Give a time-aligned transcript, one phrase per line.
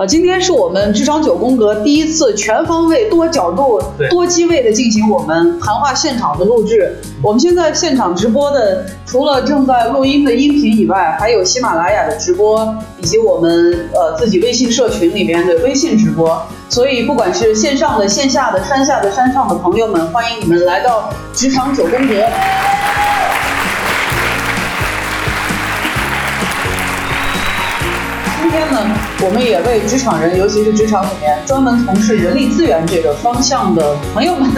[0.00, 3.78] 呃，今天是我们职场九宫格第一次全方位、多角度、
[4.08, 6.96] 多机位的进行我们谈话现场的录制。
[7.22, 16.42] 我们现在现场直播的，除了正在录音的音频以外，还有喜马拉雅的直播，以及我们呃自己微信社群里面的微信直播。
[16.70, 22.14] 所以，不管是线上的、线下的、山下的、山上的朋友们，欢迎你们来到职场九宫格。
[28.40, 28.80] 今天呢，
[29.22, 34.50] 我们也为职场人，尤其是职场里面专门从事人力资源这个方向的朋友们，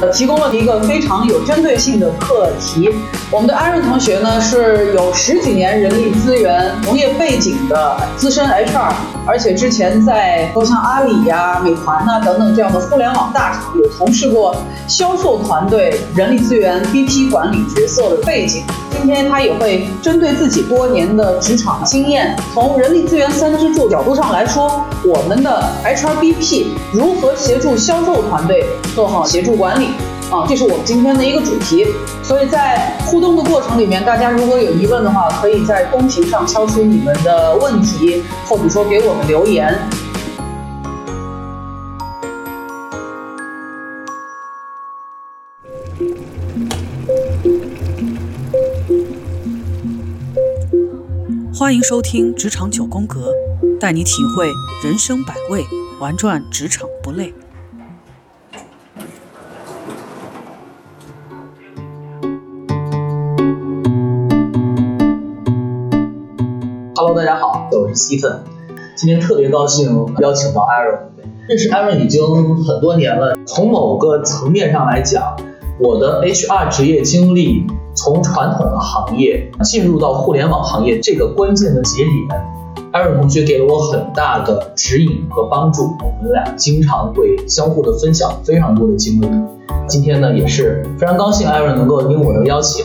[0.00, 2.88] 呃，提供了一个非常有针对性的课题。
[3.30, 8.94] 我们的安润同学呢，是有十几年人力资源从业背景的资深 HR，
[9.26, 14.56] 而且之前在都像阿里呀、美团呐等等这样的互联网大厂，有从事过
[14.88, 18.64] 销售团队、人力资源 BP 管理角色的背景。
[18.92, 29.88] 今天他也会针对自己多年的职场经验，从人力资源三支柱角度上来说，我们的 HRBP 如何协助销售团队做好协助管理
[30.30, 31.86] 啊，这是我们今天的一个主题。
[32.22, 39.76] 所以在互动的过程里面，大家如果有疑问的话，可以在公屏上敲出你们的问题，或者说给我们留言。
[51.62, 53.32] 欢迎收听《职场九宫格》，
[53.78, 54.48] 带你体会
[54.84, 55.64] 人生百味，
[56.00, 57.32] 玩转职场不累。
[66.96, 68.40] Hello，大家好，我是 Stephen，
[68.96, 70.98] 今天特别高兴邀请到 Aaron。
[71.48, 72.20] 认识 Aaron 已经
[72.64, 75.36] 很多年了，从某个层面上来讲，
[75.78, 77.64] 我的 HR 职业经历。
[78.02, 82.42] 从传统的行业进入到互联网行业这个关键的节点，
[82.90, 85.84] 艾润同学给了我很大的指引和帮助。
[86.00, 89.30] 我们俩经常会相互的分享非常多的经历。
[89.86, 92.84] 今天呢，也是非常高兴艾润能够应我的邀请，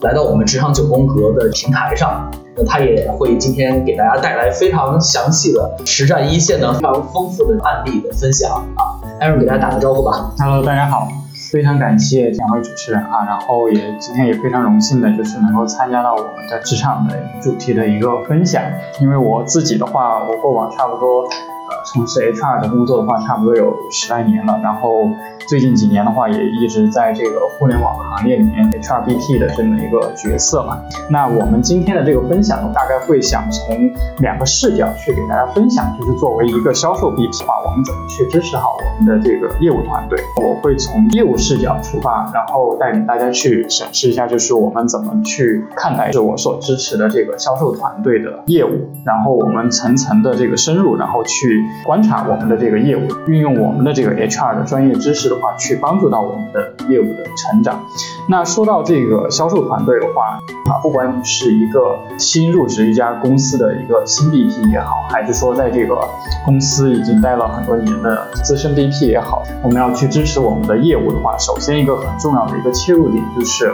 [0.00, 2.28] 来到我们职场九宫格的平台上。
[2.56, 8.98] 那他也会今天给大家带来非常详细的实战一线的非常丰富的案例的分享啊。
[9.20, 10.34] 艾润给大家打个招呼吧。
[10.36, 11.06] Hello，大家好。
[11.56, 18.62] 非常感谢两位主持人啊，然后也今天也非常荣幸的，就是能够参加到我们的职场的主题的一个分享。
[19.00, 25.08] 因为我自己的话，我过往差不多呃从事 HR 的工作的话，差不多有十来年了，然后。
[25.48, 30.82] 最近几年的话，也一直在这个互联网行业里面 HRBP 的这么一个角色嘛。
[31.08, 40.18] 那我们今天的这个分享，大概会想从两个视角去给大家分享，就是作为一个销售 BP 的话，我们怎么去支持好我们的这个业务团队。
[40.42, 55.35] 我会从业务视角出发，然后带领大家去审视一下，就是我们怎么去看待是我所支持的这个销售团队的业务，然后我们层层的这个深入，然后去观察我们的这个业务，运用我们的这个 HR 的专业知识。
[55.36, 57.80] 话去帮助到我们的业务的成长。
[58.28, 60.38] 那说到这个销售团队的话
[60.70, 65.96] 啊，不管你是一个新入职一家公司的一个新 BP 也好，还是说在这个
[66.44, 73.72] 公司已经待了很多年的资深 BP 也好，我们要去支持我们的业务的话，首先一个很重要的一个切入点就是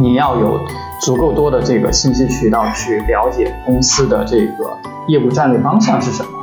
[0.00, 0.58] 你要有
[1.00, 4.76] 足够多的这个信息渠道去了解公司的这个
[5.06, 6.39] 业务战略方向是什么。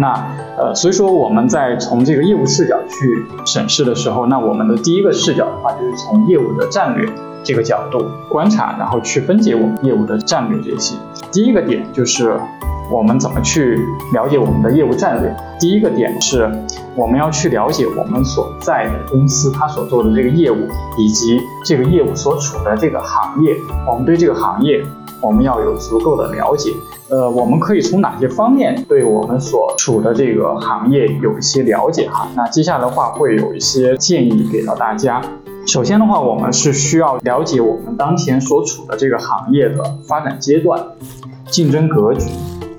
[0.00, 0.12] 那
[0.58, 7.08] 呃，所以说我们在从这个业务视角去审视的时候，那我们的第一个视角的话，就是从业务的战略
[7.42, 10.96] 这个角度观察，然后去分解我们业务的战略这些。
[11.32, 12.38] 第一个点就是
[12.92, 13.78] 我们怎么去
[14.12, 15.34] 了解我们的业务战略。
[15.58, 16.50] 第一个点是
[16.96, 20.66] 我们要去了解我们所在的公司它所做的这个业务，
[20.98, 23.54] 以及这个业务所处的这个行业，
[23.86, 24.82] 我们对这个行业
[25.20, 26.72] 我们要有足够的了解。
[27.10, 32.28] 呃，我们可以从哪些方面对我们所处的这个行业有一些了解哈？
[32.36, 35.20] 那接下来的话会有一些建议给到大家。
[35.66, 40.82] 首先的话，我们是需要了解我们当前所处的这个行业的发展阶段、
[41.50, 42.28] 竞争格局，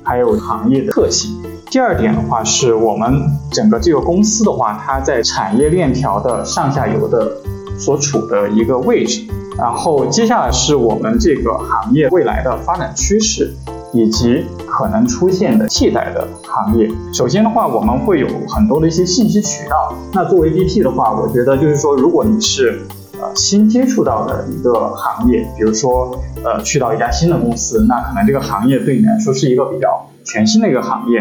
[0.03, 1.41] 还有行业的特性。
[1.69, 7.31] 第二点的话，是我们整个这个公司的话，它在产业链条的上下游的
[7.77, 9.25] 所处的一个位置。
[9.57, 13.55] 然后接下来是我们这个行业未来的发展趋势。
[13.93, 14.45] 以及
[14.81, 16.89] 可能出现的替代的行业。
[17.13, 19.93] 首先的话，我们会有很多的一些信息渠道。
[20.11, 22.81] 那作为 BP 的话，我觉得就是说，如果你是
[23.21, 31.19] 呃新接触到的一个行业，比如说呃去到一家新的公司，那可能这个行业对你来说是一个比较全新的一个行业。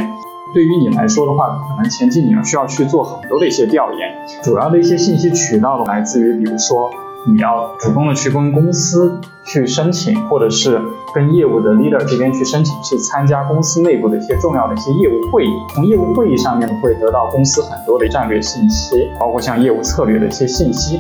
[0.55, 4.43] 对于你来说的话，可能前期你要需要去做很多的一些调研。
[4.43, 6.91] 主要的一些信息渠道来自于，比如说
[7.27, 10.81] 你要主动的去跟公司去申请，或者是
[11.15, 15.51] 跟业务的 leader 这边去申请，去参加公司内部的一些重要的一些业务会议。
[15.75, 20.99] 从业务会议上面会得到公司很多的战略信息，包括像业务策略的一些信息。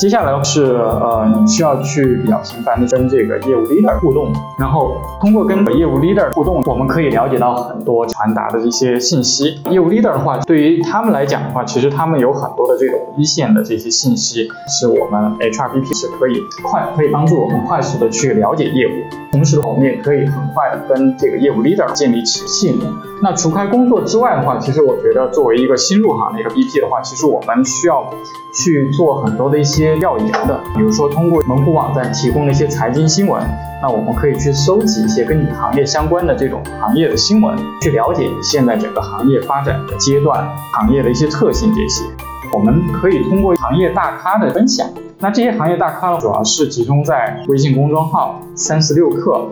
[0.00, 9.60] 接下来是呃，你需要去比较频繁的跟这个业务 leader 互动，然后通过跟业务 leader 互动，我们可以了解到很多传达的一些信息。
[9.68, 18.90] 业务 leader 的话，对于他们来讲的话，其实他们有很多的这种一线的这些信息，是我们 HRBP 是可以快可以帮助我们快速的去了解业务，
[19.30, 22.90] 同时的话我们也可以很快的跟这个业务 leader 建立起信任。
[23.22, 28.08] 那除开工作之外的话，其实我觉得作为一个新入行的一个 BP 的话，其实我们需要
[28.54, 33.42] 去做很多的一些调研的，比如说通过门户网站提供的一些财经新闻，
[33.82, 42.04] 那我们可以去收集一些跟你行业相关的这种行业的新闻，去了解现在整个行业发展的阶段、行业的一些特性这些。
[42.52, 44.86] 我们可以通过行业大咖的分享，
[45.18, 49.48] 那这些行业大咖，主要是集中在微信公众号、三十六氪、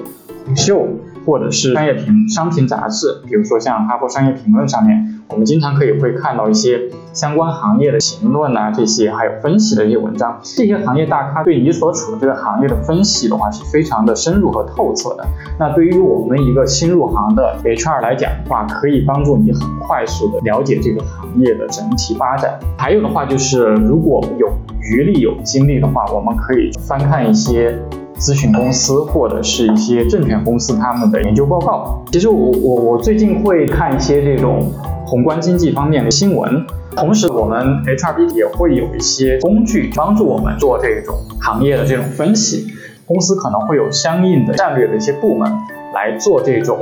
[0.46, 0.86] 虎嗅。
[1.26, 6.80] 或者是商业评商品杂志，比如说像《哈佛商业评论》上面，我们经常可以会看到一些
[7.12, 10.40] 相关行业的评论啊，这些还有分析的一些文章。
[10.42, 15.26] 这些行业大咖对你所处的这个行业的分析的话，是非常的深入和透彻的。
[15.58, 22.58] 那对于我们一个新入行的 HR 来讲的话，可以帮助你很快速的了解这个行业的整体发展。
[22.78, 24.48] 还有的话就是，如果有
[24.80, 27.78] 余力有精力的话，我们可以翻看一些。
[28.18, 32.02] 咨询公司或者是一些证券公司他们的研究报告。
[32.10, 34.70] 其实我我我最近会看一些这种
[35.06, 36.66] 宏观经济方面的新闻，
[36.96, 42.66] 同时我们 HRB 也会有一些工具帮助我们做这种行业的这种分析。
[43.06, 45.50] 公司可能会有相应的战略的一些部门
[45.94, 46.78] 来做这种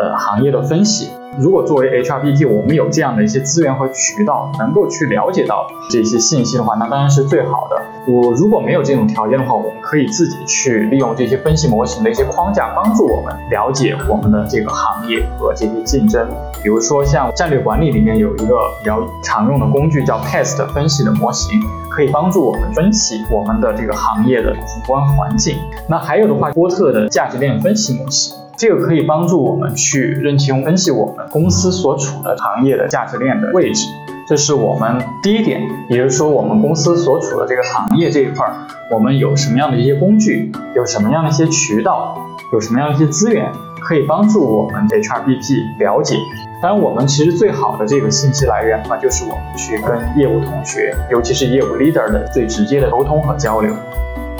[0.00, 1.10] 呃行业的分析。
[1.38, 7.76] 如果作为 HRBP，我们有这样的一些资源和渠道，能够去了解到这些信息的话，那当然是最好的。
[8.12, 16.28] 我如果没有这种条件的话，我们可以自己去利用这些分析模型的一些框架，帮助我们了解我们的这个行业和这些竞争。
[16.64, 21.60] 比如说，像战略管理里面有一个比较常用的工具叫 PEST 分析的模型，
[21.90, 25.56] 可以帮助我们分析我们的这个行业的宏观环境。
[25.88, 28.34] 那还有的话，波特的价值链分析模型。
[28.60, 33.86] 这个可以帮助我们去认清、分析我们公司所处的行业的价值链的位置，
[34.28, 35.62] 这是我们第一点。
[35.88, 38.46] 也就是说，我们公司所处的这个行业这一块，
[38.92, 42.14] 我们有什么样的一些工具，有什么样的一些渠道，
[42.52, 46.16] 有什么样的一些资源，可以帮助我们 HRBP 了解。
[46.60, 53.74] 当然，我们其实最好的这个信息来源的话，就是我们去跟业务同学，尤其是业务 leader 的最直接的沟通和交流。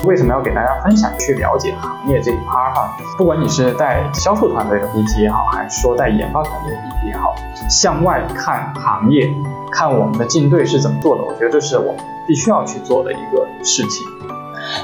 [0.05, 2.97] 为什么要给大家分享去了解行业这一趴哈？
[3.19, 7.35] 不管你是带销售团队的 BP 也好，还是说带研发团队的 BP 也好，
[7.69, 9.29] 向外看行业，
[9.71, 14.07] 看我们的竞对是怎么做的，我觉得这是我们必须要去做的一个事情。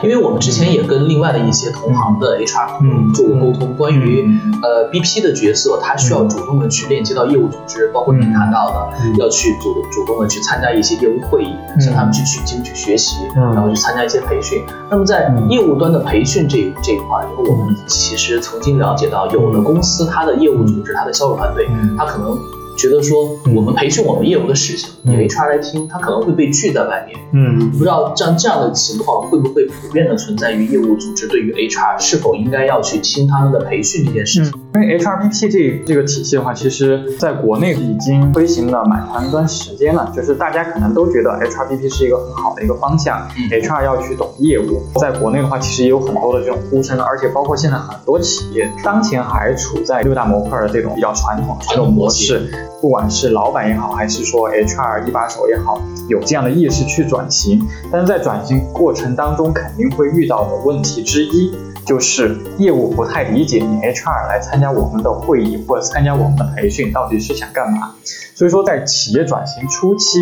[0.02, 4.26] 因为我们之前也跟另外的一些同行的 HR 做过沟通，关于
[4.62, 14.62] 呃 BP 的角色，他需要主动的去链接到业务组织，包括您谈到的要去主主动的去参加一些业务会议，向他们去取经去学习，然后去参加一些培训。
[14.90, 22.38] 那么在业务端的培训这这一块，因为我们其实曾经了解到，有的公司它的业务组织、它的销售团队，它可能。
[22.76, 27.18] 觉得说我们培训我们业务的事情，你 HR 来听，他可能会被拒在外面。
[27.32, 34.52] 嗯，不知道像这样的情况会不会普遍的存在于业务组织对于 HR 是否应该要去听他们的培训这件事情？
[34.74, 44.82] 因为 HRBP 这这个体系的话，其实在国内已经推行了蛮长一段时间了，就是大家可能都觉得 HRBP 是一个很好的一个方向，HR 要去懂业务。
[45.00, 52.50] 在国内的话，其实也有很多的这种呼声，而且包括现在很多企业当前还处在六大模块的这种比较传统传统模式。
[52.82, 55.80] 不管是老板也好，还是说 HR 一把手也好，
[56.10, 61.50] 有这样的意识去转型，但是在转型过程当中，肯定会遇到的问题之一，
[61.86, 67.94] 就是业务不太理解你 HR 来参加我们的会议或者参加我们的培训到底是想干嘛。
[68.34, 70.18] 所以说，在企业转型初期，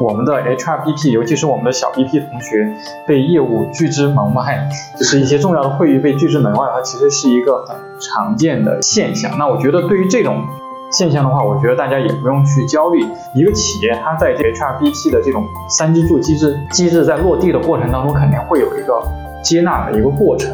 [0.00, 2.74] 我们的 HRBP，尤其是我们的小 BP 同学，
[3.06, 9.36] 被业务拒之门外，就是一些重要的会议被拒之门外，它其实是一个很常见的现象。
[9.38, 10.42] 那我觉得对于这种。
[10.88, 13.04] 现象的话，我觉得大家也不用去焦虑。
[13.34, 19.02] 一个企业，它在 HRBP 的这种三支柱机制机制在落地的过程当中，肯定会有一个
[19.42, 20.48] 接纳的一个过程。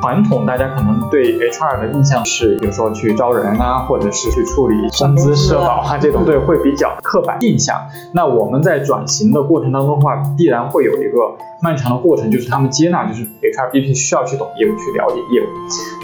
[0.00, 7.76] 传统大家可能对 HR 的印象是，比如说去招人啊，或者是去处理工资社保啊这种，对，会比较刻板印象。
[8.14, 15.46] 那我们在转型的过程当中的话，必然会有一个漫长的过程，就是他们接纳，就是 HRBP 需要去懂业务，去了解业务。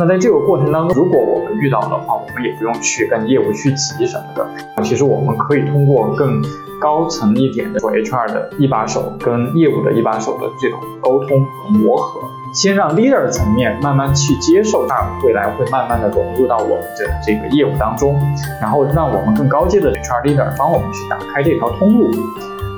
[0.01, 4.83] 那在这个过程当中，如果我们遇到的话，我们也不用去跟业务去急什么的。
[4.83, 6.43] 其实我们可以通过更
[6.81, 12.21] 高层一点的说 HR 的一把手跟业务的一把手的这种沟通和磨合。
[12.53, 18.15] 先让 leader 层面慢慢去接受，它未来会慢慢的融入到我们的这个业务当中，
[18.61, 22.11] 然后让我们更高阶的 HR leader 帮我们去打开这条通路。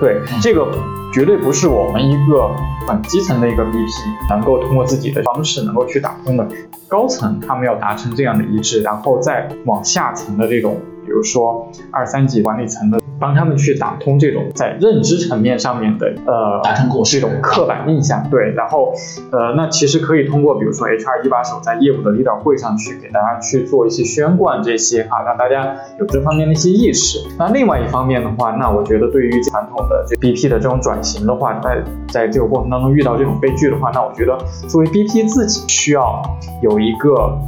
[0.00, 0.70] 对，这个
[1.12, 2.48] 绝对不是我们一个
[2.86, 6.46] 很基层的一个 BP 能够通过自己的方式能够去打通的。
[6.86, 13.00] 高层他们要达成这样的一致，然后再往下层的这种，比如说二三级管理层的。
[13.21, 18.92] 帮他们去打通这种在认知层面上面的呃达成共识这种刻板印象，对，然后
[19.30, 27.18] 呃那其实可以通过比如说 HR 一把手在业务的 leader 会上去给大家去做一些宣贯这些哈，让大家有这方面的一些意识。
[27.38, 34.37] 那另外一方面的话，那我觉得对于传统的这 BP 的这种转型的话，在在这个过程当中遇到这种悲剧的话，那我觉得
[34.68, 36.21] 作为 BP 自己需要
[36.62, 37.38] 有一个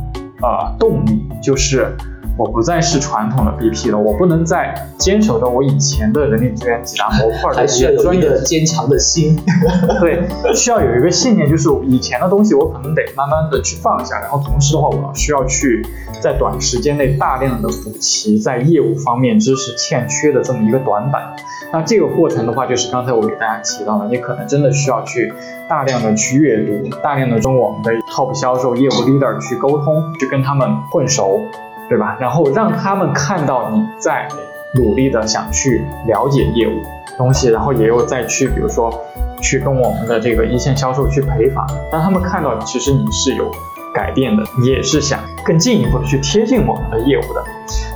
[0.42, 1.88] 呃动力，就是。
[2.38, 9.38] 我不再是传统的 BP 了，我不能再坚守着我以前的人力资源几大模块的需要有一个坚强的心。
[10.00, 10.22] 对，
[10.54, 15.82] 需要有一个信念，就是以前的东西我可能得慢慢的去放下，然后同时的话，我需要去
[16.20, 21.34] 在短时间内大量的补齐在业务方面知识欠缺的这么一个短板。
[21.72, 25.32] 那这个过程的话，就是刚才我给大家提到的，你可能真的需要去
[25.70, 31.40] 大量的去阅读，大量的跟我们的 top 销售业务 leader 去沟通，去跟他们混熟。
[31.88, 32.16] 对吧？
[32.20, 34.28] 然后让他们看到你在
[34.74, 36.72] 努力的想去了解业务
[37.16, 38.92] 东西，然后也有再去，比如说
[39.40, 43.50] 去跟我们的这个一线销售去陪访，让他们看到其实你是有
[43.94, 47.42] 改变的，你也是想更进一步的去贴近我们的业务的，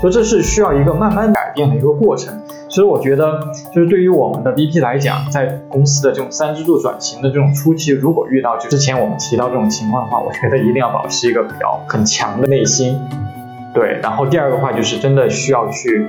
[0.00, 2.40] 所以这是需要一个慢慢改变的一个过程。
[2.68, 3.40] 其实我觉得，
[3.75, 12.97] 就是对于我们的 BP 来讲，在公司的这种三支柱转型的这种初期，如果遇到就之前我们提到这种情况的话，我觉得一定要保持一个比较很强的内心。
[13.73, 16.09] 对，然后第二个话就是真的需要去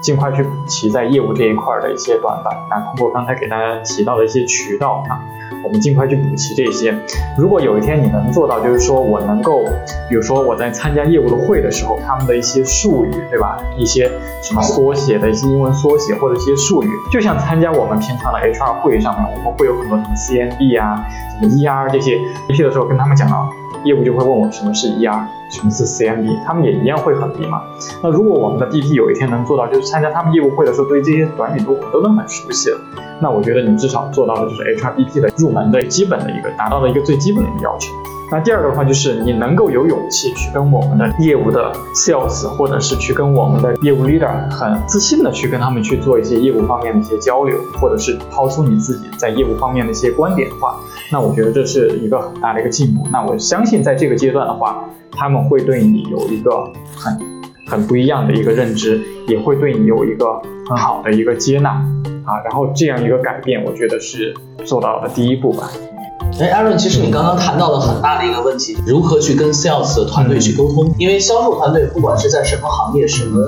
[0.00, 2.56] 尽快去补齐在业务这一块的一些短板。
[2.70, 5.18] 那通过刚才给大家提到的一些渠道啊，
[5.64, 6.94] 我们尽快去补齐这些。
[7.36, 9.64] 如果有一天你能做到，就是说我能够，
[10.08, 13.58] 比如说我在参加业务的会的时候，他们的一些术语，对吧？
[13.76, 14.08] 一些
[14.40, 21.04] 什么缩写的一些英文缩写或者一些术语，就像参加我们平常的 HR 会议上面，我们会有很多什么 CMB 啊、
[21.40, 23.52] 什么 ER 这些 BP 的时候，跟他们讲到。
[23.84, 27.60] 业务就会问我什么是 ER，什么是 CMB，他们也一样会很迷茫。
[28.02, 32.78] 那如果我们的 BP 有一天能做到，就是参加他们业务会的时候，对这些短语都我都能很熟悉了，
[33.20, 37.92] 那我觉得你至少做到了就是 HRBP 的入门的基本的一个达到了一个最基本的一个要求。
[38.32, 50.78] 那第二个的话就是你能够有勇气去跟我们的业务的 sales，或者是去跟我们的业务 leader 很自信的去跟他们去做一些业务方面的一些交流，或者是抛出你自己在业务方面的一些观点的话，
[51.10, 53.04] 那我觉得这是一个很大的一个进步。
[53.10, 57.18] 那我相信在这个阶段的话，他们会对你有一个很
[57.66, 61.70] 很不一样的一个认知，也会对你有一个很好的一个接纳
[62.24, 64.32] 啊，然后这样一个改变，我觉得是
[64.64, 65.68] 做到了第一步吧。
[66.38, 70.94] 哎，Aaron，其实你刚刚谈到了很大的一个问题，如何去跟 sales 的团队去沟通？
[70.98, 73.40] 因为销售团队不管是在什么行业、什么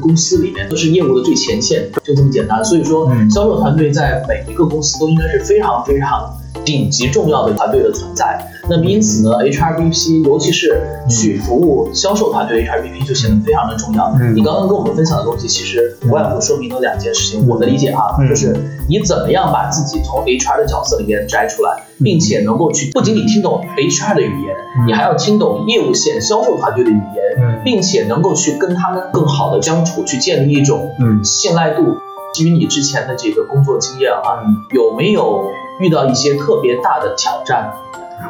[0.00, 2.64] 公司里面，都是业务的最前线，就这么简单。
[2.64, 8.46] 所以说，销售团队在每一个公司都应该是非常非常顶级重要的团队的存在。
[8.68, 14.14] 那么因此呢，HRBP 尤其是去服务销售团队，HRBP 就显得非常的重要。
[14.34, 17.46] 你刚刚跟我们分享的东西，其实无外乎说明了两件事情。
[17.46, 18.56] 我的理解啊，就是
[18.88, 24.56] 你怎么样把自己从 HR 的角色里面摘出来，并且能够去不仅仅听懂 HR 的语言，
[24.86, 30.90] 你还要听懂业务线销售团队的语言，并且能够去跟他们更好的相处，去建立一种
[31.22, 31.98] 信赖度。
[32.32, 34.42] 基于你之前的这个工作经验啊，
[34.74, 35.44] 有没有
[35.78, 37.74] 遇到一些特别大的挑战？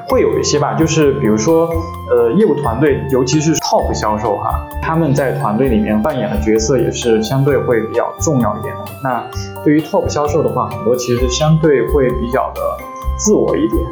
[0.07, 1.69] 会有一些吧，就是比如说，
[2.11, 8.85] 呃，业务团队，尤其是 top 销售哈，他们在团队里面扮演的角色也是相对会比较重要一点的。
[9.03, 9.25] 那
[9.65, 12.61] 对于 top 销售的话，很多其实相对会比较的
[13.17, 13.83] 自我一点。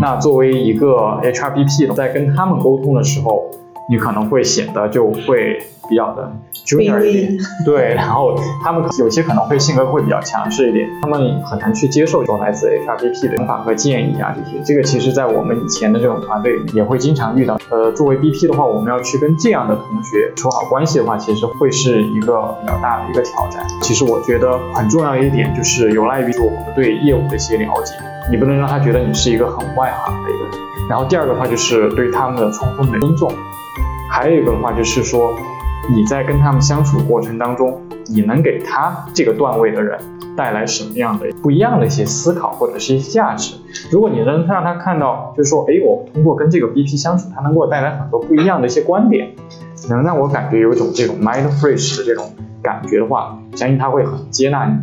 [0.00, 3.44] 那作为一个 HRBP 在跟他们沟通的时候，
[3.88, 5.58] 你可能会显得就会。
[5.90, 6.32] 比较的
[6.64, 14.62] junior 一点， 对，然后他们有些可能会性格会比较强势一点，他们很难去接受这种来自 HRBP 的想法和建议啊这些。
[14.64, 17.58] 这个其实在我们以前的这种团队里也会经常遇到。
[17.70, 23.66] 呃，作为 BP 的话，我们要去跟这样的同学处好关系的话，其实会是一个比较大的一个挑战。
[23.82, 27.94] 其实我觉得很重要一点就是有赖于我们对业务的一些了解，
[28.30, 30.50] 你不能让他觉得你是一个很外行的一个人。
[30.88, 33.32] 然后第二个的话就是对他们的充分的尊重，
[34.10, 35.32] 还有一个的话就是说
[35.88, 39.98] 你在跟他们相处过程当中，你能给他这个段位的人
[40.36, 43.54] 带来什么样的不一样的一些思考或者是一些价值？
[43.90, 49.30] 如果你能让他看到，就是说，哎，我通过跟这个 BP 相处，他能给我带来很多不一样的一些观点，
[49.88, 52.32] 能让我感觉有一种这种 mind fresh 的这种
[52.62, 54.74] 感觉的话，相信他会很接纳你。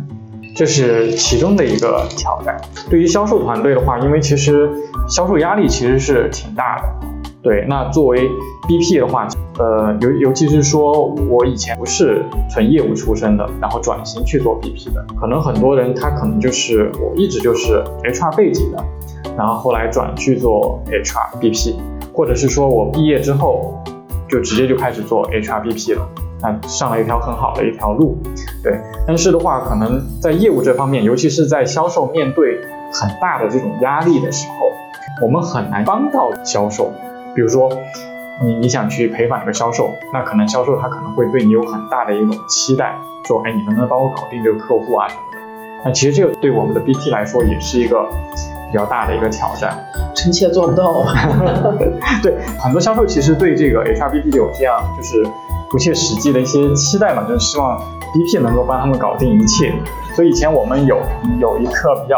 [0.56, 2.60] 这是其中的一个挑战。
[2.90, 4.68] 对于销售团队的话，因为其实
[5.08, 7.17] 销售压力其实是挺大的。
[7.48, 8.28] 对，那作为
[8.68, 9.26] BP 的话，
[9.58, 18.84] 呃，尤尤其是说我以前不是纯业务出身的，然后转型去做 BP 的，可能很多人他可能就是我一直就是 HR 背景的，
[19.34, 21.76] 然后后来转去做 HR BP，
[22.12, 23.82] 或者是说我毕业之后
[24.28, 26.06] 就直接就开始做 HR BP 了。
[26.42, 28.18] 那，上了一条很好的一条路，
[28.62, 28.78] 对。
[29.06, 32.60] 但是的话，可能在业务这方面，尤其是在销售面对
[32.92, 36.92] 很大的这种压力的时候，我们很难帮到销售。
[37.38, 37.70] 比如说，
[38.42, 45.38] 你你想去陪伴一个销售，那可能销售他可能会对你有很大的一种期待，说，哎，你能不能帮我搞定这个客户啊什么的。
[45.84, 48.04] 那其实这个对我们的 BT 来说也是一个
[48.72, 49.78] 比较大的一个挑战。
[50.16, 51.04] 臣妾做不到。
[52.24, 55.24] 对，很多销售其实对这个 HRBP 有这样就是。
[55.70, 59.70] 不切实际的一些期待嘛，就是希望 BP 能够帮他们搞定一切。
[60.16, 60.98] 所以以前我们有
[61.38, 62.16] 有一个比较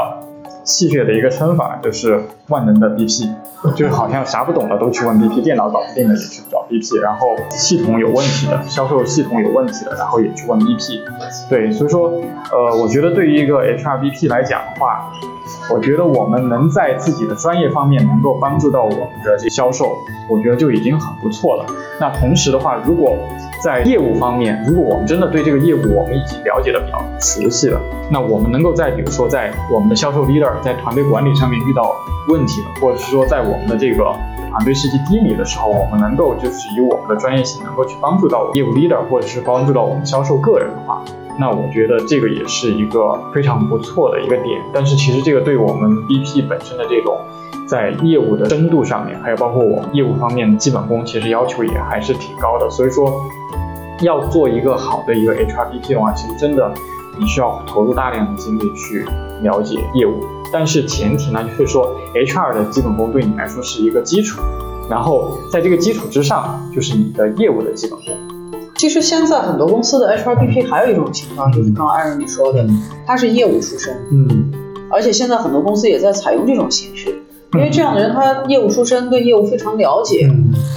[0.65, 3.31] 戏谑的一个称法，就是万能的 BP，
[3.75, 11.01] 就是好像啥不懂的都去问 BP，电脑搞不定的也去找 BP，然后系统有问题的，销售系统有问题的，然后也去问 BP。
[11.49, 12.11] 对，所以说，
[12.53, 15.11] 呃，我觉得对于一个 HRBP 来讲的话，
[15.73, 19.93] 我觉得我们能在自己的专业方面能够帮助到我们的这销售，
[20.29, 21.65] 我觉得就已经很不错了。
[22.01, 23.17] 那同时的话，如果
[23.63, 27.81] 在业务方面，如果我们真的对这个业务我们已经了解的比较熟悉了，
[28.11, 31.95] 那我们能够在比如说在我们的销售 leader 在团队管理上面遇到
[32.29, 34.03] 问问题了，或者是说在我们的这个
[34.51, 41.05] 团队士气低迷的时候，我们能够就是以我们的专业性能够去帮助到业务 leader，或者是帮助到我们销售个人的话，
[41.39, 44.59] 那我觉得这个也是一个非常不错的一个点。
[44.73, 47.15] 但是其实这个对我们 BP 本身的这种。
[47.67, 52.69] 在业务的深度上面，还有包括我业务方面的基本功，其实要求也还是挺高的。
[52.69, 53.13] 所以说，
[54.03, 56.69] 要做一个好的一个 HRBP 的话，其实真的
[57.21, 59.07] 你需要投入大量的精力去
[59.43, 60.13] 了解业务。
[60.53, 64.41] 但是前提呢，就是说 HR 的基本功对你来说是一个基础，
[64.89, 68.17] 然后在这个基础之上，就是你的业务的基本功。
[68.75, 72.67] 其实现在很多公司的 HRBP 还有一种情况，就是刚刚艾瑞你说的，
[73.07, 74.51] 他是业务出身，嗯，
[74.91, 77.15] 而且现在很多公司也在采用这种形式。
[77.53, 80.31] 因为这样的人，他业务出身，对业务非常了解，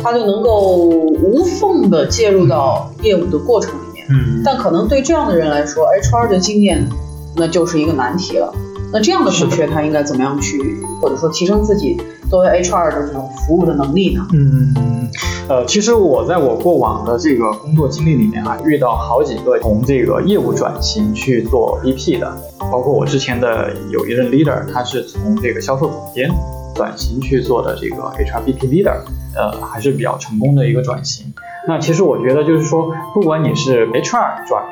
[0.04, 3.74] 他就能够无缝的介入到业务的过程。
[4.10, 6.88] 嗯，但可能对这样的人来说，HR 的经验
[7.36, 8.54] 那就是一个难题了。
[8.92, 14.28] 那这样的同学，他应该怎么样去，或者说提升自己作为 HR 的这种服务的能力呢？
[14.34, 15.10] 嗯，
[15.50, 22.38] 呃，其实我在我过往的这个工作经历里面啊，遇到好几个从这个业务转型去做 BP 的，
[22.72, 26.30] 包括我之前的有一任 leader，他是从这个销售总监。
[26.76, 28.98] 转型去做的这个 HRBP leader，
[29.36, 31.34] 呃，还是比较成功的一个转型。
[31.67, 34.63] 那其实我觉得就是说，不管你是 HR 转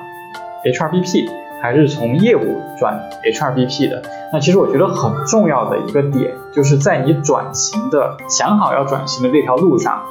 [0.64, 1.30] HRBP，
[1.62, 4.02] 还是从业务转 HRBP 的，
[4.34, 10.04] 那其实我觉得很重要的一个点，就是在你转型的想好要转型的这条路上，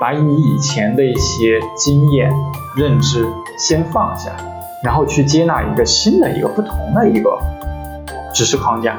[0.00, 2.32] 把你以前的一些经验、
[2.76, 3.26] 认知
[3.58, 4.32] 先放下，
[4.82, 7.38] 然后去接纳一个新的一个不同的一个
[8.34, 8.98] 知识框架。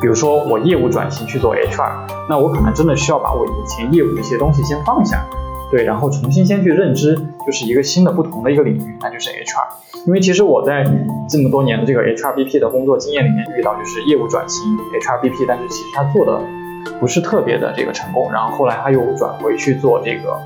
[0.00, 1.92] 比如说我业务转型去做 HR，
[2.26, 5.22] 那我可能真的需要把我以前业务的一些东西先放下，
[5.70, 10.06] 对，然后重新先去认知，就是一个新的不同的一个领域，那就是 HR。
[10.06, 10.82] 因为其实我在
[11.28, 14.62] 这么多年的这个 HRBP 的工作经验里面遇到，就是业务转型
[15.02, 16.40] HRBP，但是其实他做的
[16.98, 20.40] 不是特别的这个成功，然后后来他又转回去做这个，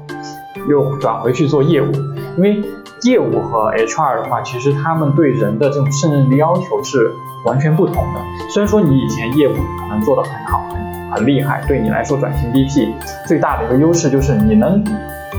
[0.68, 1.92] 又转回去做业务，
[2.36, 2.60] 因为
[3.02, 7.12] 业务和 HR 的话，其实他们对人的这种胜任力要求是。
[7.44, 8.20] 完全不同的。
[8.50, 12.92] 虽然说你以前业务可能做得很好，很很厉害，对你来说转型 BP
[13.26, 14.90] 最大的一个优势就是你能比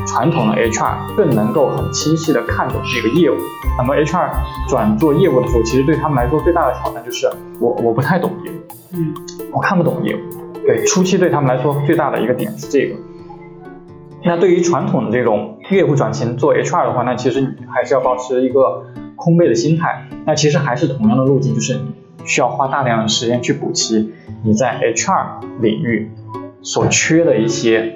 [0.08, 3.36] 传统的 HR 更能够很清晰的看懂这个业务。
[3.78, 4.30] 那么 HR
[4.70, 8.56] 转做业务的时候，其实对他们来说最大的挑战就是我我不太懂业务，
[8.94, 9.14] 嗯，
[9.52, 10.20] 我看不懂业务。
[10.66, 12.96] 对，初期对他们来说最大的一个点是这个。
[14.24, 18.84] 那对于传统的这种业务转型做 HR 的话，那其实你还是要保持一个。
[19.18, 21.95] 空杯的心态，那其实还是同样的路径，就是你
[22.26, 26.12] 需要花大量的时间去补齐你在 HR 领域
[26.62, 27.94] 所缺的一些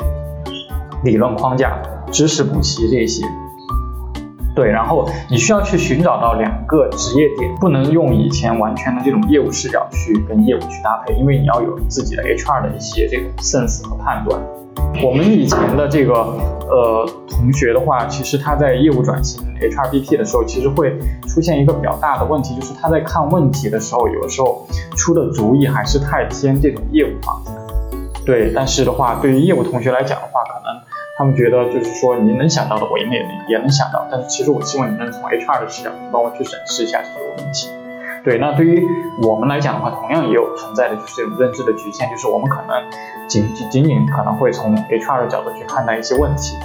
[1.03, 3.25] 理论框架、知识补齐这些。
[4.59, 14.37] 对，然后你需要去寻找到两个职业点，不能用以前完全的这种业务视角去跟业务去搭配，因为你要有自己的 HR 的一些这种 sense 和判断。
[15.01, 24.67] 我们以前的这个呃同学的话，其实他在业务转型 HRBP 的时候，其实会出现一个比较大的问题，就是他在看问题的时候，有时候
[24.97, 27.55] 出的主意还是太偏这种业务方向。
[28.25, 30.81] 对，但是的话，对于业务同学来讲的话，可能
[31.19, 33.13] 他们觉得就是说你能想到的，我也能
[33.49, 37.67] 也能想到，但是其实我希望你能从 HR 的视角帮我去审视一下这个问题。
[38.23, 38.81] 对，那对于
[39.21, 42.69] 我们来讲的话，同样也有存在的就是这种认知的局限，就是我们可能
[43.27, 46.55] 仅仅仅仅可能会从 HR 的角度去看待一些问题，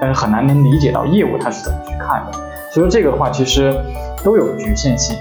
[0.00, 2.38] 但是很难能理解到业务它是怎么去看的。
[2.70, 3.74] 所以这个的话，其实
[4.22, 5.18] 都有局限性。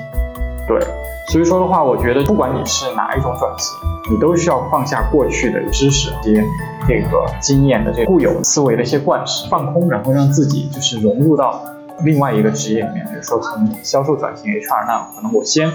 [0.68, 0.80] 对，
[1.28, 3.76] 所以说的话，我觉得不管你是哪一种转型，
[4.12, 6.44] 你都需要放下过去的知识、一些
[6.88, 11.62] 这个经验的这固有思维的一些惯式，放空，然后让自己就是融入到。
[12.04, 15.72] 另外一个职业里面，比如说从销售转型 HR，那可能我先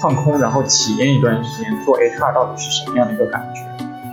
[0.00, 3.60] 放空，然后体验一段时间做 HR 到底是什么样的一个感觉。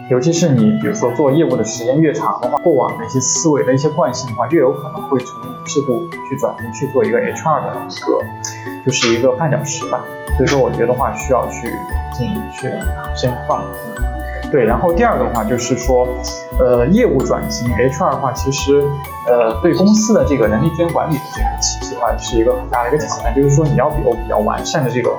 [0.09, 8.19] 尤其是你比如说做业务的时间越长的话，过往的一些思维的一些惯性的话，越有可能会从事故去转型去做一个 HR 的一个，
[8.89, 10.03] 就是一个绊脚石吧。
[10.35, 11.71] 所以说，我觉得话需要去
[12.11, 12.67] 进行去
[13.15, 14.49] 先放空。
[14.49, 16.07] 对，然后第二个的话就是说，
[16.57, 18.83] 呃，业务转型 HR 的话，其实，
[19.27, 23.31] 呃，对公司的这个人力资源管理的这个体系的话，是一个很大的一个挑战。
[23.35, 25.11] 就是说，你要有比较完善的这个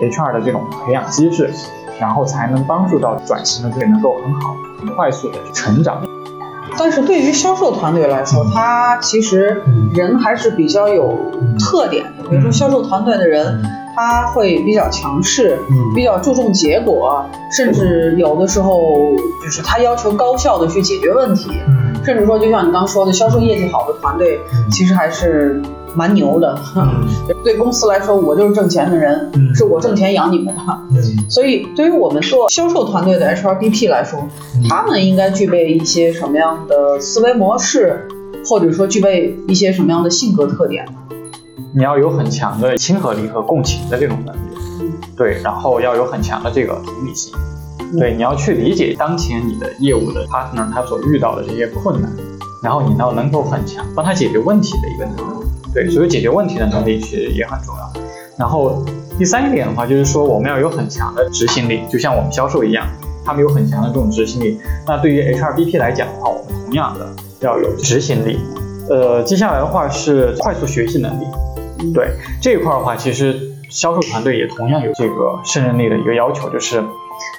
[0.00, 1.52] HR 的这种培养机制，
[1.98, 6.04] 然后才能帮助到转型的这个能够很好、很快速的成长。
[6.78, 9.60] 但是对于销售团队来说，他其实
[9.92, 11.18] 人还是比较有
[11.58, 12.17] 特点的。
[12.30, 13.62] 比如说，销售团队的人。
[14.00, 15.58] 他会比较强势，
[15.92, 18.80] 比较注重结果，甚至有的时候
[19.42, 21.50] 就是他要求高效的去解决问题，
[22.04, 24.38] 甚至说就像你刚说的，销售业绩好的团队
[24.70, 25.60] 其实还是
[25.96, 26.56] 蛮牛的。
[27.42, 30.62] 对公司来说，我就是挣钱的人，是我挣钱养你们的。
[31.28, 34.20] 所以对于我们做销售团队的 HRBP 来说，
[34.68, 38.06] 他们应该具备一些什么样的思维模式，
[38.48, 40.92] 或者说具备一些什么样的性格特点呢？
[41.78, 47.32] 你要有很强的亲和力和共情的这种能力，对，然后要有很强的这个同理心，
[47.96, 52.10] 对，你要去理解当前你的业务的 partner 他所遇到的这些困难，
[52.64, 57.92] 然后你要能够很强帮他解决问题的一个能力，对，所以解决问题的能力其实也很重要。
[58.36, 58.84] 然后
[59.16, 62.84] 第三一点的话，就是说我们要有很强的执行力，就像我们销售一样，
[63.24, 64.58] 他们有很强的这种执行力。
[64.84, 67.06] 那对于 HRBP 来讲的话，我们同样的
[67.38, 68.40] 要有执行力。
[68.90, 71.24] 呃，接下来的话是快速学习能力。
[71.94, 72.10] 对
[72.40, 73.38] 这一块的话，其实
[73.70, 76.82] 销售团队也同样有这个胜任力的一个要求，就是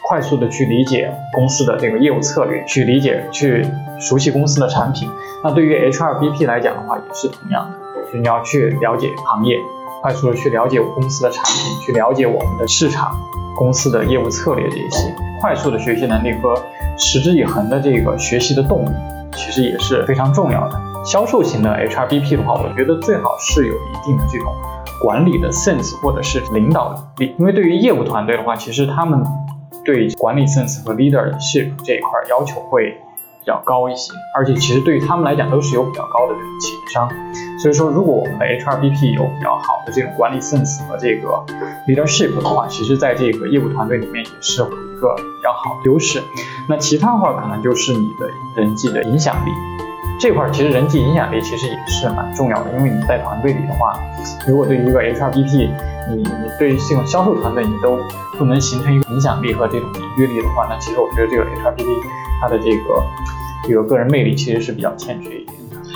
[0.08, 3.65] 快速的去理解公司的这个业务策略，去理解、去
[3.99, 5.10] 熟悉公司的产品。
[5.43, 9.58] 那对于 HRBP 来讲的话，也是同样的，就你要去了解行业，
[10.02, 13.17] 快速的去了解公司的产品，去了解我们的市场、
[13.56, 16.54] 公司的业务策略这些，快速的学习能力和
[16.97, 18.89] 持之以恒的这个学习的动力，
[19.36, 20.88] 其实也是非常重要的。
[21.10, 24.54] 销售型的 HRBP 的话，我觉得最好是有一定的这种
[25.02, 29.19] 管理的 sense 或者是领导能力，因为对于业务团队的话，其实他们
[29.84, 32.91] 对管理 sense 和 leadership 这一块要求会
[33.39, 37.10] 比较高一些，而且其实对于他们来讲都是有比较高的这种情商。
[37.58, 41.43] 所以说，如果我们的 HRBP 有比较好的这种管理 sense 和这个
[41.88, 46.22] leadership 的话，其实在这个业务团队里面也是有一个比较好的优势。
[46.69, 49.50] 那其他的话，可能就是你的人际的影响力。
[50.19, 53.97] 这块其实人际影响力其实也是蛮重要的，因为你在团队里的话，
[54.45, 55.69] 如果对于一个 HRBP，
[56.10, 56.25] 你你
[56.60, 57.97] 对于这种销售团队你都
[58.38, 61.86] 不能形成一个影响力和这种凝聚力的话，那其实我觉得这个 HRBP
[62.41, 63.03] 它的这个
[63.65, 65.29] 这个个人魅力其实是比较欠缺。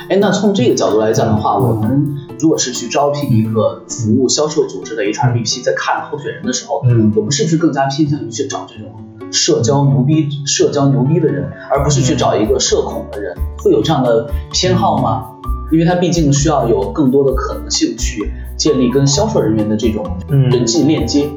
[0.09, 8.91] 哎，那从这个角度来讲的话，我们如果是去招聘一个服务销售组织的 HRBP，在看候选人的时候，嗯，我们是不是更加偏向于去找这种？
[9.31, 15.25] 社交牛逼、社交牛逼的人，而不是去找一个社恐的人，会有这样的偏好吗？
[15.71, 21.27] 因为他毕竟需要有更多的可能性去建立跟销售人员的这种人际链接。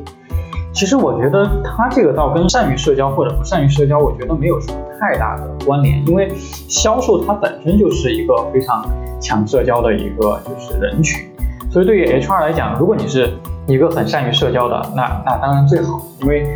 [0.77, 6.07] 其实我觉得他这个倒跟善于社交或者不善于社交，我觉得没有什么太大的关联。
[6.07, 6.31] 因为
[6.69, 8.87] 销售它本身就是一个非常
[9.19, 11.27] 强社交的一个就是人群，
[11.71, 13.33] 所以对于 HR 来讲，如果你是
[13.67, 16.47] 一个很善于社交的，那那当然最好，因为。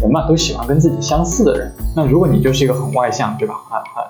[0.00, 1.72] 人嘛都喜欢跟自己相似的人。
[1.96, 3.56] 那如果你就是一个很外向，对吧？
[3.68, 4.04] 很很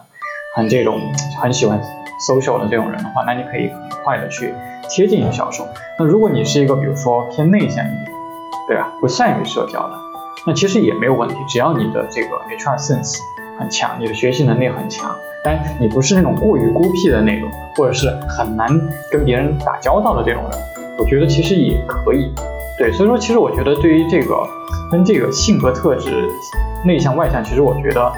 [0.56, 1.00] 很这种
[1.40, 1.80] 很喜欢
[2.28, 4.52] social 的这种人的话，那你可以很快的去
[4.90, 5.66] 贴近销售。
[5.98, 8.12] 那如果你是一个比如说偏内向一点，
[8.68, 8.92] 对吧？
[9.00, 9.98] 不善于社交的，
[10.46, 13.16] 那其实也没有问题，只要你的这个 HR sense
[13.58, 15.10] 很强，你的学习能力很强，
[15.42, 18.68] 但你不是那种过于孤僻的那种，或者是很难
[19.10, 20.52] 跟别人打交道的这种人，
[20.98, 22.30] 我觉得其实也可以。
[22.76, 24.46] 对，所以说其实我觉得对于这个
[24.92, 26.28] 跟这个性格特质
[26.84, 28.12] 内向外向，其实我觉得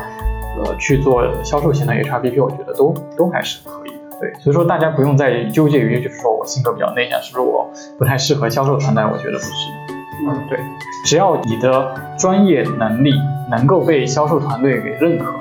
[0.58, 4.18] 呃去做销售型的 HRBP，我觉得都都还是可以的。
[4.20, 9.02] 对，所以说大家不用再纠结于就是说我性格比较内向，是不是我不太适合销售团队？
[9.04, 9.99] 我觉得不是。
[10.28, 10.58] 嗯，对，
[11.04, 13.12] 只要你的专业能力
[13.50, 15.34] 能够被销售团队给认可，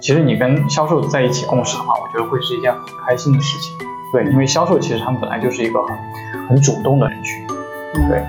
[0.00, 3.76] 其实你跟销售在一起共事的话，我觉得会是一件很开心的事情。
[4.12, 5.96] 对，因为销售其实他们本来就是一个很
[6.48, 7.46] 很主动的人群。
[8.08, 8.22] 对，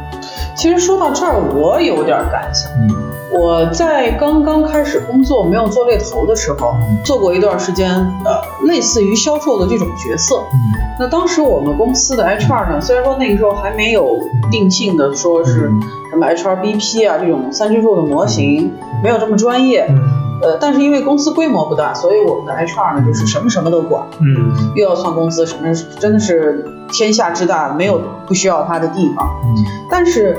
[0.55, 2.71] 其实说到这儿，我有点感想。
[2.79, 7.89] 嗯我在刚刚开始工作没有做猎头的时候，做过一段时间，
[8.23, 10.37] 呃，类似于销售的这种角色。
[10.53, 10.57] 嗯。
[10.99, 14.17] 那当时我们公司的 HR 呢，虽然说那个时候还没有
[14.49, 15.69] 定性的说是
[16.09, 18.71] 什么 HRBP 啊这种三支柱的模型，
[19.03, 19.85] 没有这么专业。
[19.89, 19.97] 嗯。
[20.39, 24.71] 呃，但是因为公司规模不大，所以我们的 HR 呢就是什么什么都管，嗯。
[24.75, 26.63] 又要算工资，什么真的是
[26.93, 29.27] 天下之大，没有不需要他的地方。
[29.43, 29.65] 嗯。
[29.89, 30.37] 但是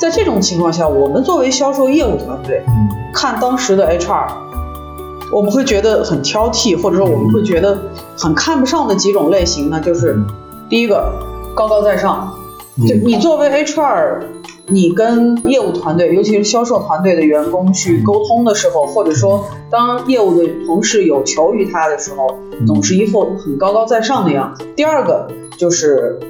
[0.00, 2.88] 在这种情况下，我们作为销售业务团队，嗯。
[3.14, 4.28] 看当时的 HR，
[5.32, 7.78] 我们会觉得很挑剔，或者说我们会觉得
[8.18, 10.18] 很看不上的几种类型呢，就是
[10.68, 11.10] 第一个
[11.54, 12.34] 高高在上，
[12.86, 14.20] 就你作为 HR，
[14.66, 24.66] 你跟业务团队，尤其是销售团队的员工去沟通的时候，或者说当业务的同事有求于他的时候，总是一副很高高在上的样子。
[24.76, 26.20] 第二个就是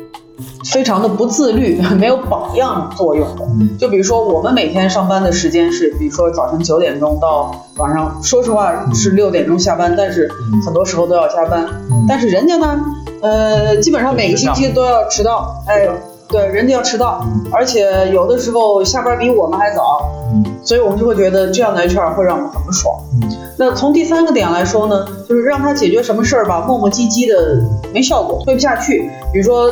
[0.64, 3.44] 非常的不自律， 没有榜样作用的。
[3.44, 11.66] 嗯就比如说我们每天上班的时间是，比如说早晨九点钟到晚上，说实话是六点钟下班，但是嗯很多时候都要加班。
[11.90, 12.80] 嗯但是人家呢，
[13.22, 15.88] 呃，基本上每个星期都要迟到，哎，
[16.28, 22.94] 对，人家要迟到，而且有的时候下班比我们还早，嗯所以我们就会觉得这样的 HR 会让我们很不爽。
[23.22, 27.58] 嗯那从第三个点来说呢，就是让他解决什么事儿吧，磨磨唧唧的
[27.94, 29.10] 没效果，推不下去。
[29.32, 29.66] 比如说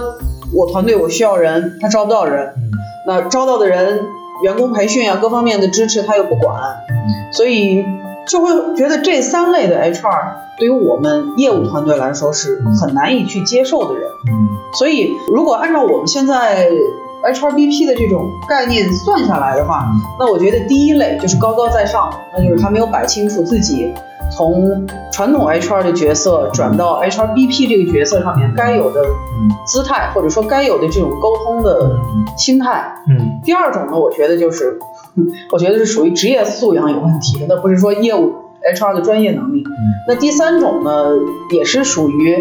[0.54, 2.70] 我团队我需要人，他招不到人，嗯。
[3.06, 4.06] 那招到的人，
[4.42, 7.84] 员工培训啊各方面的支持他又不管，嗯所以
[8.28, 14.08] 就会觉得这三类的 HR 对于我们业务团队来说是很难以去接受的人。
[14.28, 14.48] 嗯。
[14.78, 16.68] 所以如果按照我们现在
[17.32, 20.00] HRBP 的这种概念算下来的话，嗯。
[20.18, 23.92] 那我觉得第一类就是高高在上，那就是还没有摆清楚自己
[24.36, 29.50] 从传统 HR 的角色转到 HRBP 这个角色上面该有的嗯。
[29.66, 31.96] 姿态，或者说该有的这种沟通的
[32.36, 32.94] 心态。
[33.08, 33.40] 嗯。
[33.42, 34.78] 第二种呢，我觉得就是，
[35.50, 38.32] 我觉得是属于职业素养有问题，那不是说业务
[38.72, 39.64] HR 的专业能力。
[40.08, 41.06] 那第三种呢，
[41.50, 42.34] 也是属于，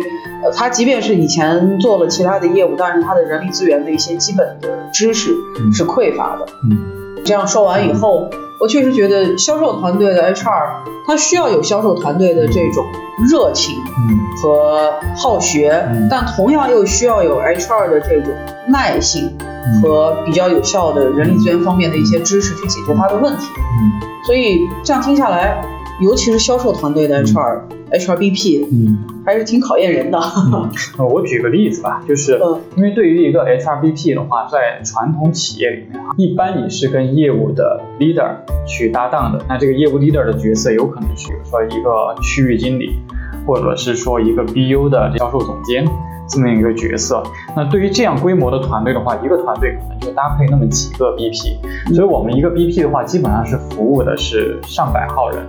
[0.43, 6.45] 呃，他即便是以前做了其他的业务，但是他的人力资源的一些基本的知识嗯是匮乏的。
[6.63, 6.77] 嗯
[7.25, 12.85] 这样说完以后，我确实觉得销售团队的 HR，他需要有销售团队的这种
[13.29, 18.33] 热情嗯和好学，嗯但同样又需要有 HR 的这种
[18.67, 23.47] 耐性嗯和比较有效的人力资源方面的一些知识去解决他的问题。
[23.55, 25.61] 嗯所以这样听下来，
[26.01, 30.19] 尤其是销售团队的 HR、HRBP 嗯还是挺考验人的。
[30.97, 39.43] 呃，我举个例子吧，就是嗯因为对于一个 HRBP 的话，在传统企业里面啊，一般你是跟业务的 leader 去搭档的。
[39.47, 42.99] 那这个业务 leader 的角色有可能是比如说一个区域经理，
[43.45, 45.85] 或者是说一个 BU 的销售总监
[46.27, 47.21] 这么一个角色。
[47.55, 55.47] 那对于这样规模的团队的话，一个团队可能就搭配那么几个 BP，所以我们一个 BP 的话，基本上是服务的是上百号人。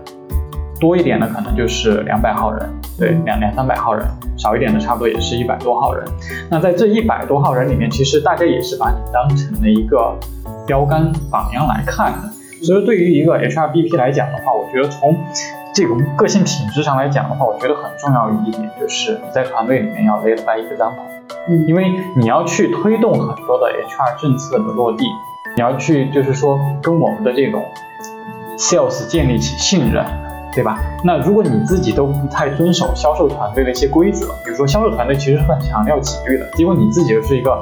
[0.80, 4.06] 多一点的可能就是两百号人，对，两两三百号人，
[4.36, 6.04] 少一点的差不多也是一百多号人。
[6.50, 10.16] 那在这一百多号人里面，其实大家也是把你当成了一个
[10.66, 12.30] 标杆榜样来看的。
[12.62, 15.16] 所以对于一个 HRBP 来讲的话，我觉得从
[15.74, 21.04] 这种个性品质上来讲的话，我觉得很重要一点就是你在团队里面要 lead by example。
[21.48, 21.84] 嗯因为
[22.16, 25.04] 你要去推动很多的 HR 政策的落地，
[25.54, 27.62] 你要去就是说跟我们的这种
[28.58, 30.04] sales 建立起信任，
[30.54, 30.78] 对吧？
[31.04, 37.58] 那如果你自己都不太遵守销售团队的一些规则，比如说销售团队其实是很强调纪律的，结果你自己又是一个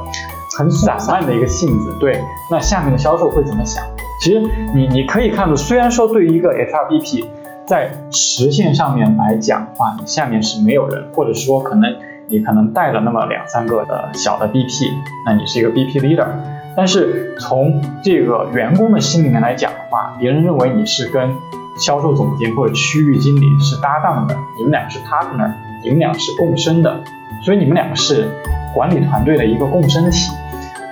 [0.59, 3.83] 很散漫的一个性子，对，那下面的销售会怎么想？
[4.20, 4.40] 其实
[4.74, 7.24] 你你可以看出，虽然说对于一个 HRBP，
[7.66, 11.90] 在实现上面来讲的话，你下面是没有人，或者说可能
[12.28, 14.90] 你可能带了那么两三个的小的 BP，
[15.26, 16.26] 那你是一个 BP leader。
[16.74, 21.31] 但是从这个员工的心里面来讲的话，别人认为你是跟
[21.76, 27.02] 销售总监或者区域经理是搭档的，你们俩是 partner，你们俩是共生的，
[27.42, 28.28] 所以你们两个是
[28.74, 30.30] 管理团队的一个共生体。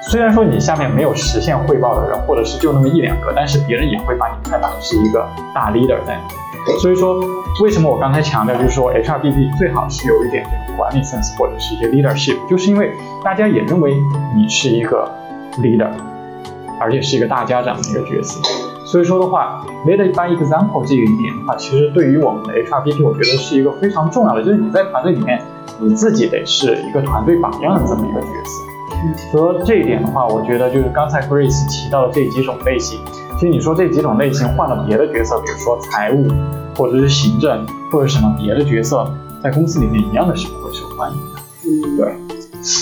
[0.03, 5.99] 虽然说你下面没有实现汇报的人，或者是就那么一两个，但是别人也会把你看成是一个大 leader。
[6.81, 7.21] 所以说，
[7.63, 13.95] 为什么我刚才强调就是说 HRBP 最好是有一点这种管理 sense 或者是一些 leadership，就是因为大家也认为
[14.35, 15.11] 你是一个
[15.59, 15.91] leader，
[16.81, 18.41] 而且是一个大家长的一个角色。
[18.85, 25.41] 所以说的话，lead by example 这一点的话，其实对于我们的 HRBP，我觉得是一个非常重要的，就是你在团队里面，
[25.79, 29.31] 你自己得是一个团队榜样的这么一个角色。
[29.31, 32.99] 所以说这一点的话，我觉得就是刚才 Grace 提到的这几种类型，
[33.39, 36.27] 其实你说这几种类型换了别的角色，比如说财务，
[36.77, 39.11] 或者是行政，或者什么别的角色，
[39.43, 41.41] 在公司里面一样的是不会受欢迎的。
[41.65, 42.30] 嗯，对。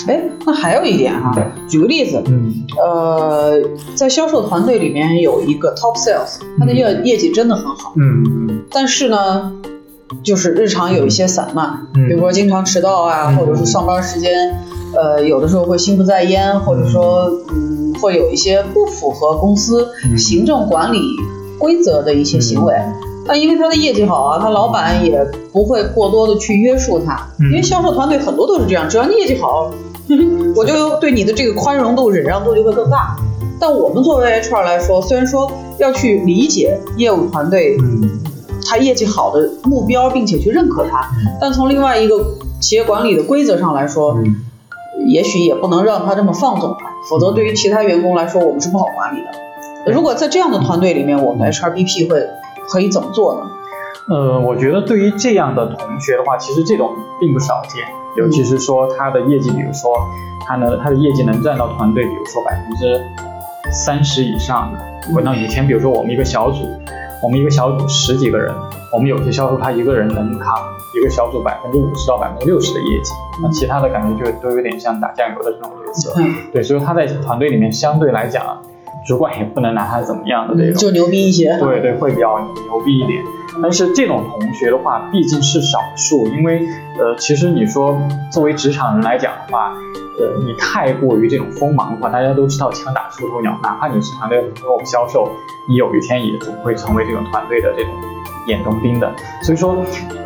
[0.07, 1.33] 哎，那还有一点哈，
[1.67, 3.59] 举个例子，嗯，呃，
[3.95, 9.51] 在销售团队里面有一个 top sales，他的业业绩真的很好，嗯但是呢，
[10.23, 14.31] 就是日常有一些散漫，嗯比如说经常迟到啊，嗯或者是上班时间，
[14.95, 20.99] 呃，有的时候会心不在焉，或者说，嗯，会有一些不符合公司嗯行政管理
[21.57, 22.73] 规则的一些行为。
[23.29, 29.71] 那因为他的业绩好啊，他老板也不会过多的去约束他，嗯因为销售团队很多都是这样，只要你业绩好，
[30.57, 33.15] 我就对你的这个宽容度、忍让度就会更大。
[33.59, 38.19] 但我们作为 HR 来说，虽然说要去理解业务团队嗯
[38.67, 41.07] 他业绩好的目标，并且去认可他，
[41.39, 44.35] 但从另外一个企业管理的规则上来说，嗯
[45.07, 49.93] 也许也不能让他这么放纵他，否则对于其他员工来说，我们是不好管理的。
[49.93, 52.27] 如果在这样的团队里面，我们的 HRBP 会
[52.71, 53.49] 可以怎么做呢？
[54.07, 57.83] 呃，我觉得对于这样的同学的话，其实这种并不少见，
[58.17, 59.91] 尤其是说他的业绩，比如说
[60.47, 63.01] 他呢，他的业绩能占到团队，比如说百分之
[63.71, 64.79] 三十以上的。
[65.13, 66.65] 回到以前，比如说我们一个小组，
[67.23, 68.53] 我们一个小组十几个人，
[68.93, 70.55] 我们有些销售他一个人能扛
[70.95, 73.11] 一个小组百分之五十到百分之六十的业绩，
[73.43, 76.13] 那其他的感觉就都有点像打酱油的这种角色。
[76.17, 78.61] 嗯，对，所以他在团队里面相对来讲，
[79.09, 80.79] 主管也不能拿他怎么样的这种。
[80.79, 81.57] 就牛逼一些。
[81.57, 83.23] 对对，会比较牛逼一点。
[83.59, 86.59] 但是这种同学的话，毕竟是少数，因为
[86.99, 87.97] 呃，其实你说
[88.31, 89.73] 作为职场人来讲的话，
[90.19, 95.27] 呃，你太过于这种锋芒的话，大家都知道枪打出头鸟，哪怕你是团队和我们销售，
[95.67, 97.91] 你有一天也总会成为这种团队的这种
[98.47, 99.11] 眼中钉的。
[99.41, 99.85] 所以说，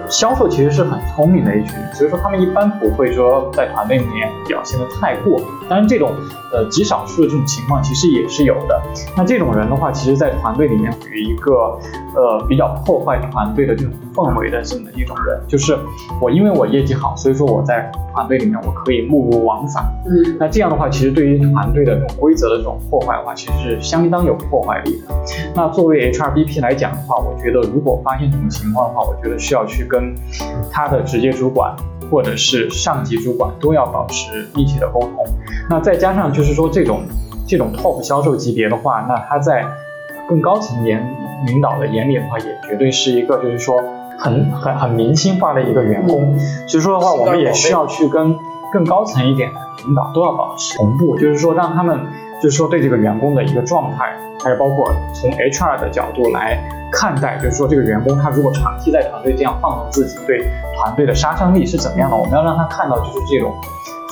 [0.10, 5.42] 销售其实是很聪明的一群，所以说他们一般不会说在团队里面表现的太过。
[5.70, 6.12] 当然，这种
[6.52, 8.82] 呃极少数的这种情况其实也是有的。
[9.16, 11.80] 那这种人的话，其实在团队里面属于一个
[12.16, 15.78] 呃比较破坏团队的这种氛围的这么一种人，就是
[16.22, 19.84] 我因为我业绩好，所以说我在团队里面我可以目无往返。
[20.06, 25.14] 嗯那这样的话，其实对于团队的这种规则的这种破坏的话，其实是相当有破坏力的。
[25.56, 30.14] 那作为 HRBP 来讲的话，我觉得如果发现这种情况的话，我觉得需要去跟
[30.72, 31.76] 他的直接主管
[32.12, 35.26] 或者是上级主管都要保持密切的沟通。
[35.70, 37.02] 那再加上就是说这种
[37.48, 39.66] 这种 top 销售级别的话，那他在
[40.34, 41.16] 更高层眼
[41.46, 43.80] 领导的眼里的话，也绝对是一个就是说
[44.18, 46.36] 很很很明星化的一个员工。
[46.68, 48.36] 所以说的话，我们也需要去跟
[48.72, 52.00] 更高层一点的领导都要保持同步，就是说让他们
[52.42, 54.12] 就是说对这个员工的一个状态，
[54.44, 56.58] 还有包括从 HR 的角度来
[56.92, 60.40] 看待，就是说这个员工他如果长期在团队这样放纵自己，对
[60.76, 62.18] 团队的杀伤力是怎么样的？
[62.18, 63.54] 我们要让他看到就是这种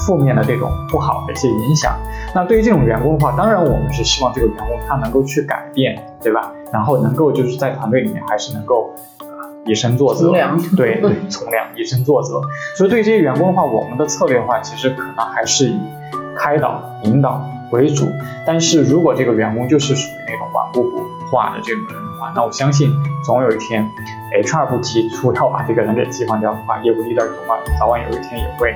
[0.06, 1.94] 负面的这种不好的一些影响。
[2.36, 6.52] 那对于这种员工的话，当然我们是希望这个员工他能够去改变，对吧？
[6.72, 8.94] 然后能够就是在团队里面还是能够。
[9.20, 9.28] 呃
[9.64, 12.42] 以身作则从，对 对，从良，以身作则。
[12.76, 15.80] 所以对于这些员工的话，我们的策略的话，其实可能还是以
[16.36, 17.40] 开导、引导
[17.72, 18.12] 为主。
[18.46, 23.90] 但是如果这个员工就是属于那种顽固不化的这种人的话，那我相信总有一天
[24.44, 28.76] ，HR 不提出要把这个人给替换掉的话，业务 leader 总晚早晚有一天也会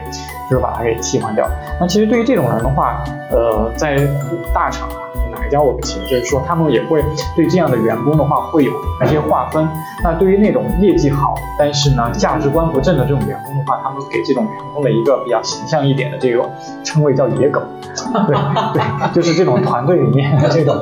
[0.50, 1.48] 就是把他给替换掉。
[1.80, 3.98] 那其实对于这种人的话，呃，在
[4.54, 4.90] 大厂
[5.46, 5.46] 啊。
[5.46, 7.04] 哪一家我不清，就是说他们也会
[7.36, 8.72] 对这样的员工的话会有
[9.04, 9.68] 一些划分。
[10.04, 16.50] 那对于那种业绩好，但是呢价值观不正的这种员工的话，他们给这种员工的一个比较形象一点的这种
[16.84, 17.62] 称谓叫野狗。
[18.28, 18.36] 对
[18.74, 20.76] 对，就是这种团队里面的这种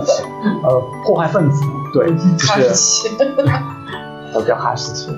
[0.64, 1.62] 呃破坏分子。
[1.94, 3.10] 对，就是
[4.34, 5.10] 我 叫哈士奇。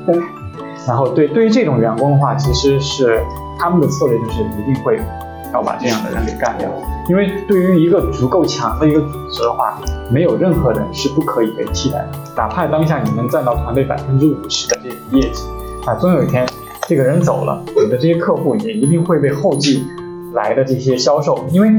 [0.88, 3.24] 然后对对于这种员工的话，其实是
[3.58, 5.00] 他们的策略就是一定会
[5.54, 6.70] 要把这样的人给干掉。
[7.08, 9.80] 因为对于一个足够强的一个组织的话，
[10.12, 12.20] 没有任何人是不可以被替代的。
[12.36, 15.44] 哪怕当下你能占到团队百分之五十的这个业绩，
[15.86, 16.48] 啊，总有一天
[16.88, 19.86] 这个人走了，你的这些客户也一定会被后继
[20.34, 21.70] 来的这些销售，因为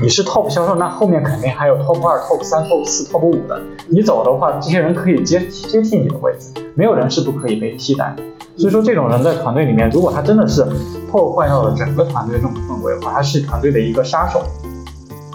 [0.00, 3.60] 你是 top 销售，那后面肯定还有 top 二、top 三、top 四、top 五的。
[3.88, 8.22] 你走的话，这些人可以接接替你的位置，没有人是不可以被替代的。
[8.56, 10.64] 所以说，这种人在团队里面，如果他真的是
[11.10, 14.42] 破坏到了整个团队这种氛围的话，他是团队的一个杀手。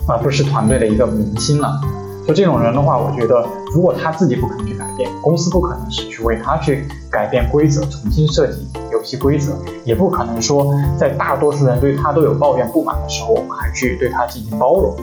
[0.08, 1.80] 而不是团队的一个明星了。
[2.28, 9.54] 就这种人的话，我觉得如果他自己不肯去改变，公司不可能是去为他去改变规则，重新设计游戏规则，
[9.86, 14.96] 也不可能说在大多数人对他都有抱怨不满的时候，我们还去对他进行包容。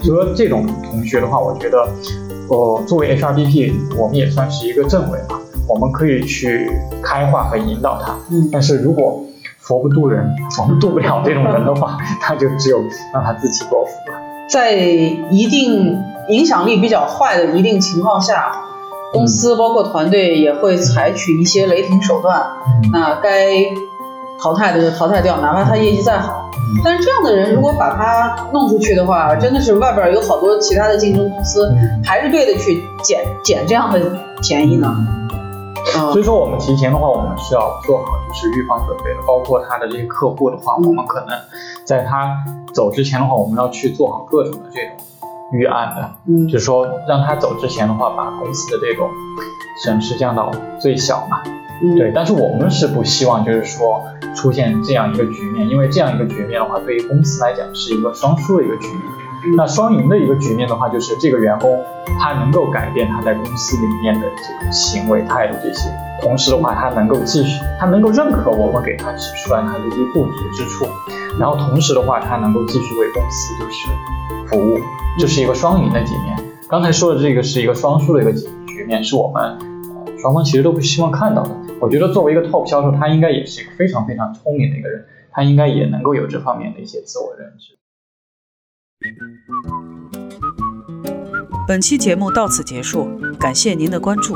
[0.00, 1.86] 所以说这种同学的话，我觉得，
[2.48, 5.38] 呃，作为 HRBP，我们也算是一个政委吧，
[5.68, 6.70] 我们可以去
[7.02, 8.12] 开化和引导他。
[8.30, 9.22] 嗯但是如果
[9.58, 10.24] 佛不渡人，
[10.60, 12.80] 我们渡不了这种人的话， 那就只有
[13.12, 14.18] 让他自己多福了。
[14.48, 15.98] 在一定
[16.28, 18.52] 影响力比较坏的一定情况下，
[19.12, 22.40] 公司包括团队也会采取一些雷霆手段。
[22.66, 23.64] 嗯那该
[24.40, 26.48] 淘汰的就淘汰掉，哪怕他业绩再好。
[26.84, 33.98] 但是这样的人，如果把他弄出去的话，真的是外边有好多其他的竞争公司，还是对得去捡捡这样的
[34.42, 34.94] 便宜呢。
[35.94, 40.84] 啊所以说，我们提前的话，我们是要做好就是预防准备的，包括他的这些客户的话，嗯。
[40.86, 41.28] 我们可能
[41.84, 42.36] 在他
[42.74, 44.96] 走之前的话，我们要去做好各种的这种
[45.52, 46.48] 预案的，嗯。
[46.48, 49.08] 就是说让他走之前的话，把公司的这种
[49.84, 51.40] 损失降到最小嘛。
[51.82, 51.96] 嗯。
[51.96, 54.02] 对，但是我们是不希望就是说
[54.34, 59.25] 出现这样一个局面，因为这样一个局面的话，对于公司来讲是一个双输的一个局面。
[59.54, 61.78] 那双赢的一个局面的话，就是这个员工
[62.18, 65.90] 他能够改变他在公司里面的这种行为态度这些，
[66.22, 70.86] 同时的话，他能够继续，他能够认可我们给他指出来他的一些不足之处，
[71.38, 73.86] 然后同时的话，他能够继续为公司就是
[74.48, 74.78] 服务，
[75.18, 76.36] 这是一个双赢的局面。
[76.68, 81.50] 刚才说的这个是一个双输的一个局局面，是我们呃双方其实都不希望看到的。
[81.80, 87.76] 我觉得作为一个 top 销售，他应该也是一个非常非常聪明的一个人，他应该也能够有这方面的一些自我认知。
[91.68, 94.34] 本期节目到此结束，感谢您的关注。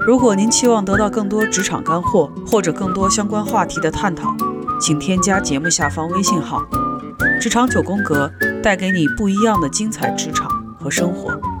[0.00, 4.36] 如果您期望得到更多职场干货或者更多相关话题的探讨，
[4.80, 6.62] 请添加节目下方微信号
[7.40, 8.30] “职场九宫格”，
[8.62, 11.57] 带给你不一样的精彩职场和生活。